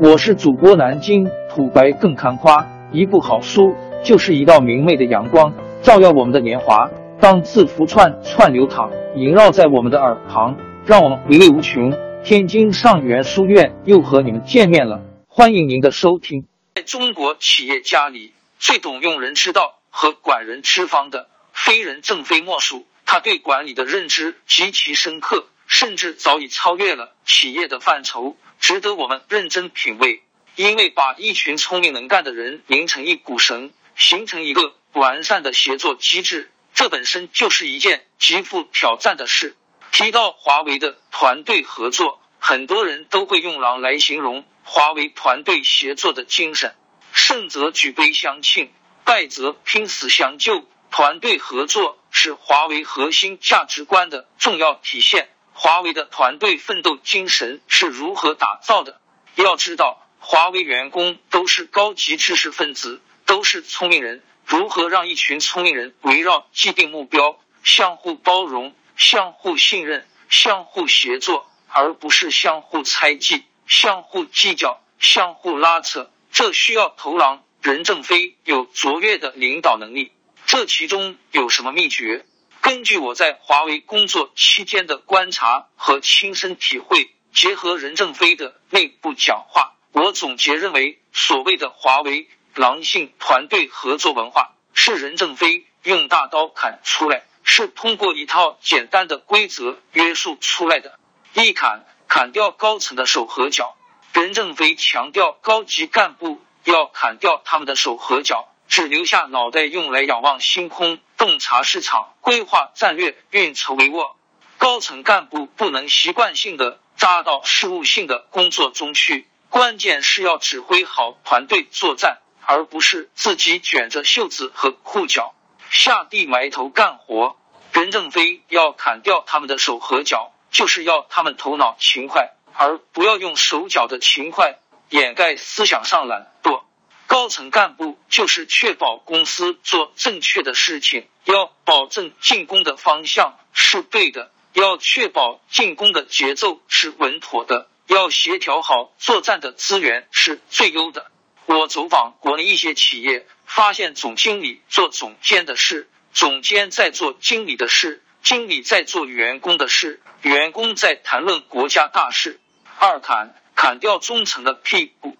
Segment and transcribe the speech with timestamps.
[0.00, 6.90] 我是主播南京土白更看花，一部好书就是一道明媚的阳光，照耀我们的年华。
[7.20, 11.92] 当字符串串流淌，萦绕在我们的耳旁，让我们回味无穷。
[12.24, 16.44] 天津上元书院又和你们见面了，欢迎您的收听。
[16.74, 22.84] 在中国企业家里，最懂用人之道和管人之方的，非任正非莫属。
[23.06, 28.34] 他对管理的认知极其深刻，甚至早已超越了企业的范畴，
[28.66, 30.22] 值得我们认真品味。
[30.56, 39.54] 因为把一群聪明能干的人拧成一股绳，形成一个完善的协作机制，这本身就是一件极富挑战的事。
[39.92, 46.74] 提到华为的团队合作，很多人都会用狼来形容华为团队协作的精神。
[47.12, 48.72] 胜则举杯相庆，
[49.04, 50.66] 败则拼死相救。
[50.90, 55.28] 团队合作是华为核心价值观的重要体现。
[55.54, 59.00] 华为的团队奋斗精神是如何打造的？
[59.36, 64.22] 要知道，华为员工都是高级知识分子，都是聪明人。
[64.44, 68.74] 如何让一群聪明人围绕既定目标，相互包容？
[68.96, 76.10] 相互信任，相互协作，而不是相互猜忌、相互计较、相互拉扯。
[76.30, 80.12] 这需要头狼任正非有卓越的领导能力。
[80.46, 82.26] 这其中有什么秘诀？
[82.64, 97.26] 根据我在华为工作期间的观察和亲身体会，结合任正非的内部讲话，我总结认为，所谓的华为狼性团队合作文化，是任正非用大刀砍出来。
[97.42, 100.98] 是通过一套简单的规则约束出来的，
[101.34, 103.76] 一砍砍掉高层的手和脚。
[104.14, 114.12] 任正非强调，高级干部要砍掉他们的手和脚，只留下脑袋用来仰望星空、洞察市场、规划战略、运筹帷幄。
[114.58, 125.34] 高层干部不能习惯性的扎到事务性的工作中去，关键是要指挥好团队作战，而不是自己卷着袖子和裤脚。
[125.70, 127.38] 下地埋头干活，
[127.72, 134.58] 任正非要砍掉他们的手和脚，就是要他们头脑勤快，而不要用手脚的勤快
[134.90, 136.64] 掩盖思想上懒惰。
[137.06, 151.10] 高层干部就是确保公司做正确的事情，要保证进攻的方向是对的，要确保进攻的节奏是稳妥的，要协调好作战的资源是最优的。
[151.46, 153.26] 我走访国内一些企业。
[153.46, 162.40] 发现总经理做总监的事，总监在做经理的事，经理在做员工的事，员工在谈论国家大事。
[162.78, 165.16] 二砍砍掉中层的屁股，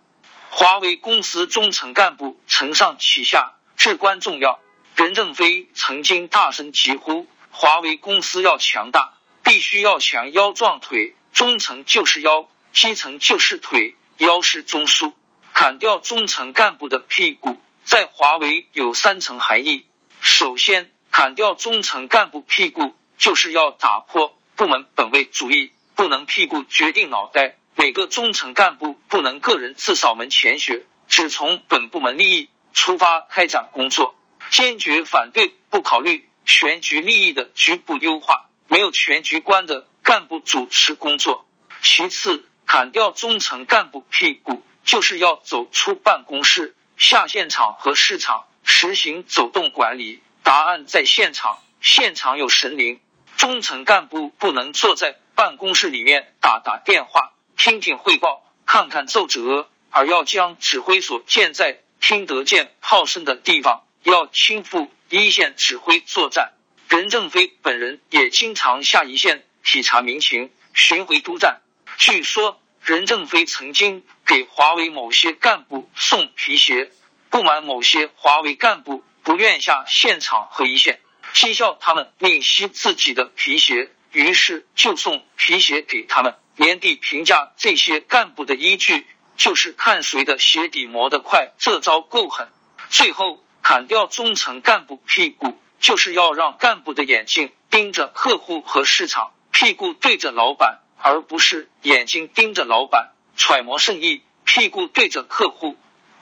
[0.56, 4.60] 华为公司中层干部承上启下至关重要。
[4.94, 15.12] 任正非曾经大声疾呼：华为公司要强大，必须要强腰壮腿，中层就是腰，基层就是腿，腰是中枢。
[15.52, 17.58] 砍掉中层干部的屁股。
[17.84, 19.84] 在华为有三层含义。
[20.20, 27.56] 首先，砍掉中层干部屁股，就是要打破部门本位主义，不能屁股决定脑袋。
[27.76, 34.14] 每个中层干部不能个人自扫门前雪，只从本部门利益出发开展工作。
[34.50, 41.46] 坚决反对不考虑全局利益的局部优化，没有全局观的干部主持工作。
[41.82, 46.76] 其次，砍掉中层干部屁股，就是要走出办公室。
[46.96, 53.00] 下现场和市场实行走动管理，答案在现场，现场有神灵。
[53.36, 66.52] 中层干部不能坐在办公室里面打打电话、听听汇报、看看奏折，而要将指挥所建在听得见炮声的地方，要亲赴一线指挥作战。
[66.88, 71.60] 任正非本人也经常下一线体察民情、巡回督战。
[71.98, 72.60] 据说。
[72.86, 76.90] 任正非曾经给华为某些干部送皮鞋，
[77.30, 81.00] 不满某些华为干部不愿下现场和一线，
[81.32, 86.34] 讥笑他们吝惜自己的皮鞋，于是就送皮鞋给他们。
[86.56, 92.48] 年底评价这些干部的依据就是看谁的鞋底磨得快，这招够狠。
[92.88, 100.80] 最后砍掉中层干部屁股，就是要让干部的眼睛盯着客户和市场，屁股对着老板。
[101.06, 105.76] 而不是眼睛盯着老板揣摩圣意，屁股对着客户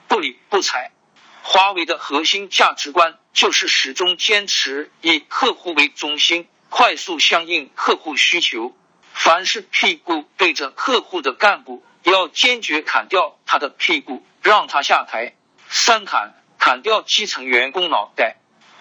[0.09, 0.91] 不理不睬。
[1.41, 8.75] 华为的核心价值观就是始终坚持以客户为中心，快速相应客户需求。
[9.13, 15.35] 凡是屁股对着客户的干部，要坚决砍掉他的屁股，让他下台。
[15.69, 18.37] 三砍砍掉基层员工脑袋。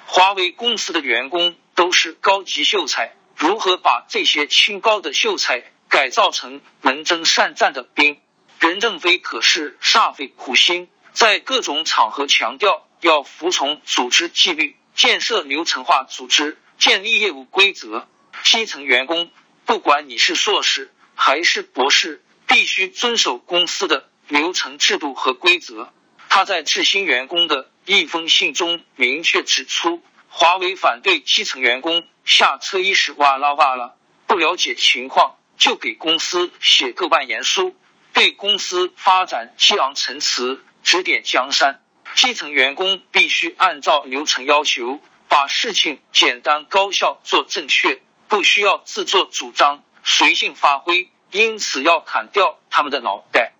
[0.07, 5.63] 华为公司的员工都是高级秀才，如何把这些清高的秀才？
[5.91, 8.19] 改造成能征善战的兵，
[8.59, 18.09] 任正非可是煞费苦心，在各种场合强调要服从组织纪律，建设流程化组织，建立业务规则。
[18.43, 19.31] 基层员工，
[19.67, 25.93] 不管你是硕士还是博士，必须遵守公司的流程制度和规则。
[26.29, 33.95] 他在致新员工的一封信中明确指出，华为反对基层员工下车伊始哇啦哇啦，
[34.27, 37.77] 不了解情况就给公司写个万言书，
[38.13, 41.81] 对公司发展激昂陈词，指点江山。
[42.17, 45.01] 基层员工必须按照流程要求，
[45.33, 51.09] 把事情简单高效做正确，不需要自作主张、随性发挥。
[51.31, 53.55] 因此，要砍掉他们的脑袋。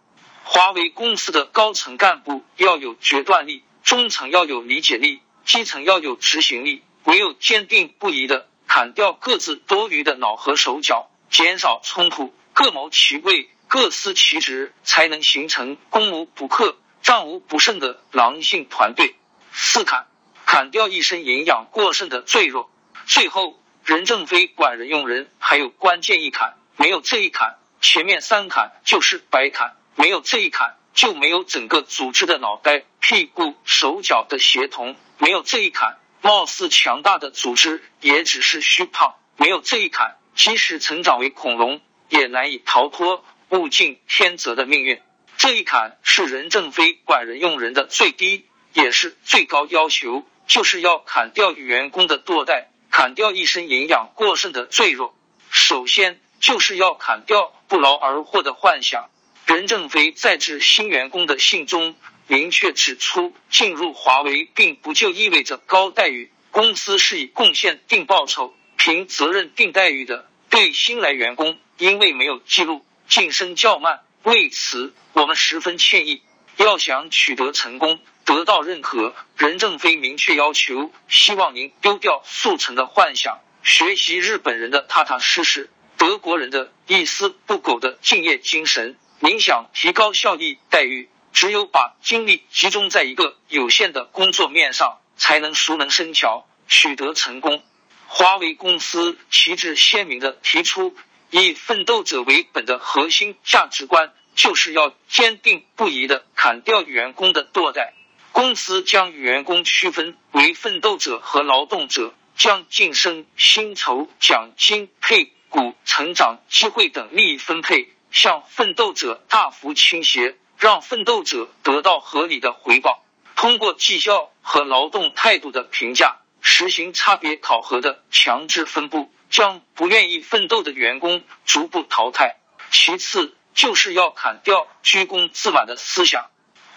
[0.45, 6.83] 华为公司的高层干部要有决断力，中层要有理解力，基层要有执行力。
[7.05, 19.17] 唯有坚定不移的砍掉各自多余的脑和手脚，减少冲突，各谋其位，各司其职，才能形成攻无不克、战无不胜的狼性团队。
[19.55, 20.07] 四砍，
[20.53, 22.69] 砍掉一身营养过剩的赘肉。
[23.07, 29.75] 最后，任正非管人用人还有关键一砍，没有这一砍，前面三砍就是白砍。
[29.95, 45.01] 没有这一砍，就没有整个组织的脑袋、屁股、手脚的协同；没有这一砍，貌似强大的组织也只是虚胖；没有这一砍，即使成长为恐龙，也难以逃脱物竞天择的命运。
[45.39, 48.45] 这一坎是任正非管人用人的最低，
[48.75, 55.15] 也是最高要求，就是要砍掉员工的惰怠，砍掉一身营养过剩的赘肉。
[55.51, 59.09] 首先，就是要砍掉不劳而获的幻想。
[59.47, 61.95] 任正非在致新员工的信中
[62.27, 70.29] 明确指出，进入华为并不就意味着高待遇，公司是以贡献定报酬、凭责任定待遇的。
[70.49, 76.23] 对新来员工，因为没有记录，晋升较慢，为此我们十分歉意。
[76.57, 88.97] 要想取得成功，得到认可，任正非明确要求，希望您丢掉速成的幻想，学习日本人的踏踏实实，德国人的一丝不苟的敬业精神。
[89.21, 97.63] 您想提高效益待遇，只有把精力集中在一个有限的工作面上，才能熟能生巧，取得成功。
[98.07, 100.95] 华为公司旗帜鲜明的提出
[101.31, 107.93] 以奋斗者为本的核心价值观，就是要坚定不移的砍掉员工的惰怠。
[108.33, 117.93] 公司将员工区分为奋斗者和劳动者，将晋升、薪酬、奖金、配股、成长机会等利益分配。
[118.11, 123.03] 向奋斗者大幅倾斜，让奋斗者得到合理的回报。
[123.37, 132.37] 通过绩效和劳动态度的评价，实行差别考核的强制分布，将不愿意奋斗的员工逐步淘汰。
[132.71, 136.31] 其次，就是要砍掉居功自满的思想。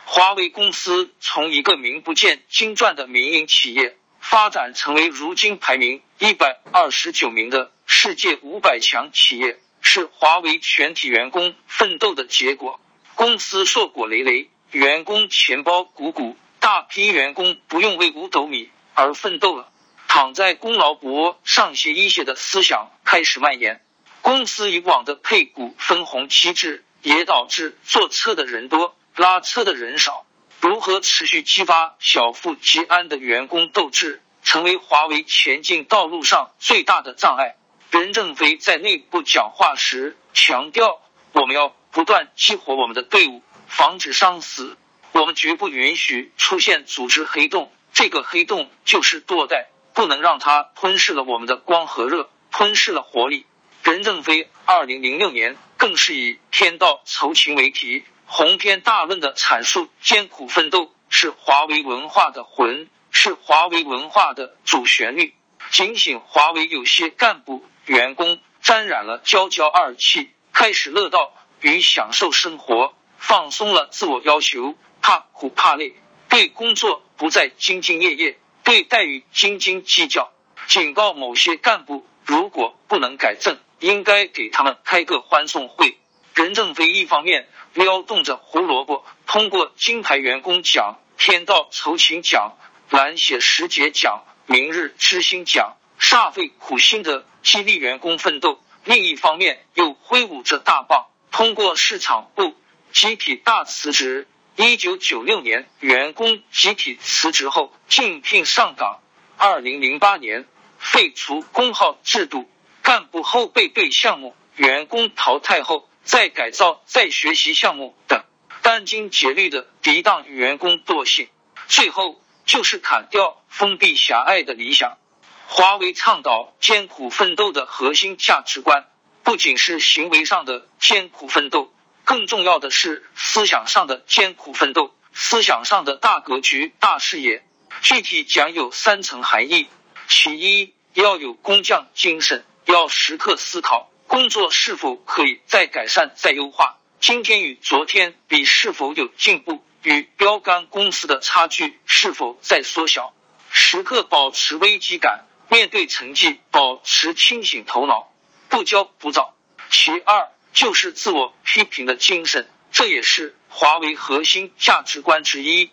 [0.06, 9.60] 华为公司从一个名不见经传的民营企业，发展成为如今排名一百二十九名的世界五百强企业。
[9.88, 12.80] 是华为全体员工奋斗的结果。
[13.13, 19.69] 公司硕果累累，员工钱包鼓鼓，大批员工不用为五斗米而奋斗了。
[20.07, 23.84] 躺在功劳簿上写一些的思想开始蔓延。
[24.25, 30.25] 公司以往的配股分红机制也导致坐车的人多，拉车的人少。
[30.60, 37.55] 如何持续激发小富即安的员工斗志，成为华为前进道路上最大的障碍。
[37.91, 41.03] 任正非在内部讲话时强调，
[41.34, 44.75] 我们要不断激活我们的队伍，防止伤死。
[45.12, 53.46] 我们绝不允许出现组织黑洞，这个黑洞就是堕代，不能让它吞噬了我们的光和热，吞噬了活力。
[53.86, 65.36] 任正非二零零六年更是以“天道酬勤”为题，鸿篇大论的阐述艰苦奋斗是华为文化的魂，是华为文化的主旋律，
[65.70, 67.63] 警醒华为有些干部。
[67.86, 74.74] 员工沾染了骄骄二气，开始乐道与享受生活，放松了自我要求，
[75.04, 75.94] 怕苦怕累，
[76.27, 80.32] 对工作不再兢兢业业，对待遇斤斤计较。
[80.65, 85.98] 警告某些干部，如果不能改正，应该给他们开个欢送会。
[86.34, 92.58] 任正非一方面撩动着胡萝卜，通过金牌员工奖、天道酬勤奖、
[92.89, 95.75] 蓝血时节奖、明日之星奖。
[95.98, 102.53] 煞费苦心的激励员工奋斗，另一方面又挥舞着大棒，通过市场部
[102.91, 104.27] 集体大辞职。
[104.58, 109.00] 一九九六年，员工集体辞职后竞聘上岗。
[109.38, 110.46] 二零零八年，
[110.77, 112.50] 废除工号制度，
[112.86, 118.24] 干部后备队项目，员工淘汰后再改造再学习项目等。
[118.62, 121.27] 殚精竭虑的抵挡员工惰性，
[121.68, 125.00] 最后就是砍掉封闭狭隘的理想。
[125.48, 128.86] 华为倡导艰苦奋斗的核心价值观，
[129.24, 131.74] 不仅是行为上的艰苦奋斗，
[132.04, 134.94] 更重要的是思想上的艰苦奋斗。
[135.12, 137.44] 思想上的大格局、大视野，
[137.82, 139.70] 具体讲有三层含义。
[140.08, 153.13] 其一，要有工匠精神，要时刻思考工作是否可以再改善、再优化，今天与昨天比是否有进步，与标杆公司的差距是否在缩小。
[153.50, 158.12] 时刻保持危机感，面对成绩保持清醒头脑，
[158.50, 159.36] 不骄不躁。
[159.69, 162.50] 其二，就是自我批评的精神。
[162.72, 165.72] 这也是华为核心价值观之一。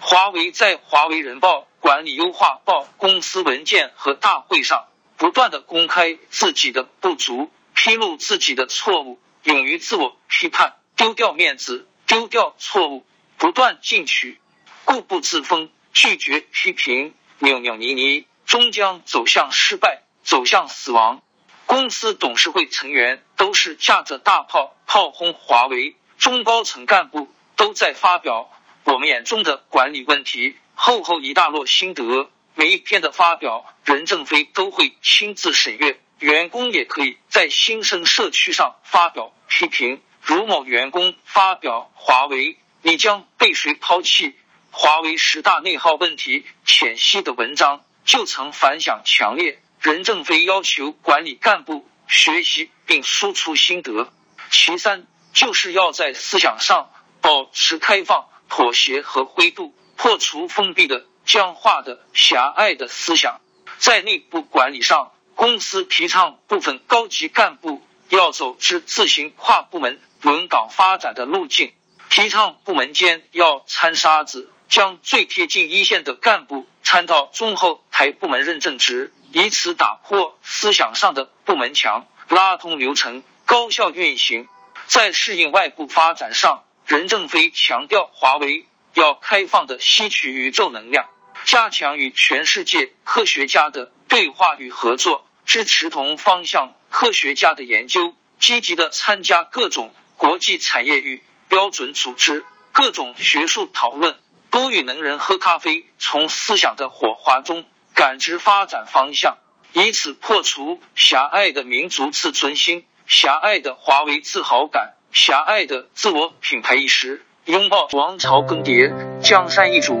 [0.00, 4.86] 华为在华为人报管理优化报公司文件和大会上，
[5.20, 13.04] 不断的公开自己的不足，披露自己的错误，勇于自我批判，丢掉面子，丢掉错误，
[13.36, 14.40] 不断进取，
[14.86, 21.20] 固步自封，拒绝批评，扭扭捏捏，终将走向失败，走向死亡。
[21.66, 25.96] 公司董事会成员都是架着大炮炮轰华为。
[26.16, 28.50] 中高层干部都在发表
[28.84, 32.30] 我们眼中的管理问题，厚厚一大摞心得。
[32.54, 36.00] 每一篇的发表，任正非都会亲自审阅。
[36.18, 40.02] 员工也可以在新生社区上发表批评。
[40.22, 44.34] 如某员工发表华为你将被谁抛弃？
[44.70, 49.62] 华为十大内耗问题浅析的文章，就曾反响强烈。
[49.80, 54.12] 任正非要求管理干部学习并输出心得。
[54.50, 55.06] 其三。
[55.32, 56.90] 就是要在思想上
[57.20, 63.40] 保持开放、妥协和灰度，破除封闭的、僵化的、狭隘的思想。
[63.78, 71.72] 在内部管理上，公司提倡部分高级干部要走之自行跨部门轮岗发展的路径，
[72.10, 84.48] 提倡部门间要掺沙子，将最贴近一线的干部掺到中后台部门任正职，以此打破思想上的部门墙，拉通流程，高效运行。
[84.88, 91.08] 在适应外部发展上，任正非强调华为要开放的吸取宇宙能量，
[91.44, 104.16] 加强与全世界科学家的对话与合作，支持同方向科学家的研究，积极的参加各种国际产业与标准组织、各种学术讨论，
[104.50, 109.38] 多与能人喝咖啡，从思想的火花中感知发展方向，
[109.72, 112.84] 以此破除狭隘的民族自尊心。
[113.06, 120.00] 狭隘的华为自豪感，狭隘的自我品牌意识，拥抱王朝更迭，江山易主，